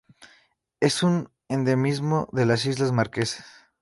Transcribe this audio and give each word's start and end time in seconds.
Es 0.79 1.03
un 1.03 1.29
endemismo 1.47 2.27
de 2.31 2.47
las 2.47 2.65
islas 2.65 2.91
Marquesas. 2.91 3.45